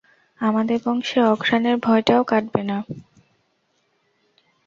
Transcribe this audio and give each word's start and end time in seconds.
আমাদের 0.39 0.77
বংশে 0.85 1.19
অঘ্রানের 1.25 1.77
ভয়টাও 1.77 2.21
কাটবে 2.23 2.61
না। 2.63 2.77